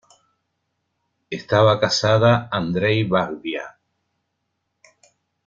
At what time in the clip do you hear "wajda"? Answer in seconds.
3.11-3.77